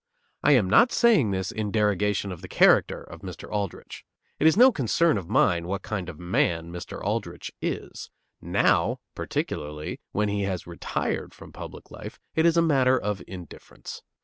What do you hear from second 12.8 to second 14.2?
of indifference.